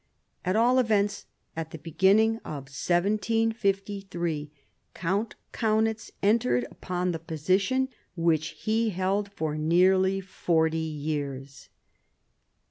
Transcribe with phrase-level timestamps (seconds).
[0.43, 4.51] At all events, at the beginning of 1753
[4.95, 11.69] Count Kaunitz entered upon the position, which he held for nearly forty years.